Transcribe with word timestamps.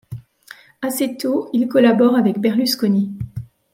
Assez 0.81 1.15
tôt, 1.15 1.51
il 1.53 1.67
collabore 1.67 2.15
avec 2.15 2.39
Berlusconi. 2.39 3.11